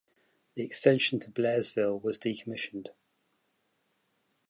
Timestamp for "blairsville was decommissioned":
1.29-2.87